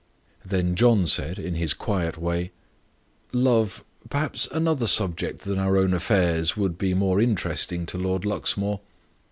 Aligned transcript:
Then 0.43 0.75
John 0.75 1.05
said, 1.05 1.37
in 1.37 1.53
his 1.53 1.75
quiet 1.75 2.17
way, 2.17 2.51
"Love, 3.33 3.85
perhaps 4.09 4.47
another 4.51 4.87
subject 4.87 5.41
than 5.41 5.59
our 5.59 5.77
own 5.77 5.93
affairs 5.93 6.57
would 6.57 6.75
be 6.79 6.95
more 6.95 7.21
interesting 7.21 7.85
to 7.85 7.99
Lord 7.99 8.25
Luxmore." 8.25 8.81